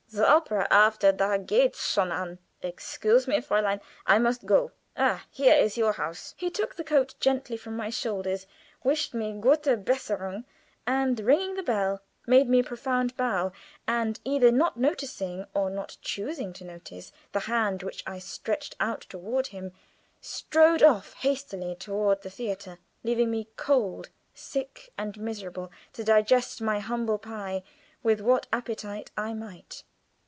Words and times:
The 0.13 0.29
opera 0.29 0.67
da 0.69 1.37
geht's 1.37 1.87
schon 1.89 2.11
an! 2.11 2.39
Excuse 2.61 3.29
me, 3.29 3.37
Fräulein, 3.37 3.79
I 4.05 4.19
must 4.19 4.45
go. 4.45 4.73
Ah, 4.97 5.23
here 5.29 5.55
is 5.55 5.77
your 5.77 5.93
house." 5.93 6.33
He 6.35 6.49
took 6.49 6.75
the 6.75 6.83
coat 6.83 7.15
gently 7.21 7.55
from 7.55 7.77
my 7.77 7.89
shoulders, 7.89 8.45
wished 8.83 9.13
me 9.13 9.31
gute 9.31 9.85
besserung, 9.85 10.43
and 10.85 11.17
ringing 11.21 11.53
the 11.55 11.63
bell, 11.63 12.01
made 12.27 12.49
me 12.49 12.59
a 12.59 12.63
profound 12.65 13.15
bow, 13.15 13.53
and 13.87 14.19
either 14.25 14.51
not 14.51 14.75
noticing 14.75 15.45
or 15.53 15.69
not 15.69 15.95
choosing 16.01 16.51
to 16.55 16.65
notice 16.65 17.13
the 17.31 17.39
hand 17.47 17.81
which 17.81 18.03
I 18.05 18.19
stretched 18.19 18.75
out 18.81 19.05
toward 19.09 19.47
him, 19.47 19.71
strode 20.19 20.83
off 20.83 21.13
hastily 21.13 21.73
toward 21.73 22.21
the 22.21 22.29
theater, 22.29 22.79
leaving 23.05 23.31
me 23.31 23.47
cold, 23.55 24.09
sick, 24.33 24.91
and 24.97 25.17
miserable, 25.17 25.71
to 25.93 26.03
digest 26.03 26.59
my 26.61 26.79
humble 26.79 27.17
pie 27.17 27.63
with 28.03 28.19
what 28.19 28.45
appetite 28.51 29.09
I 29.15 29.33
might. 29.33 29.85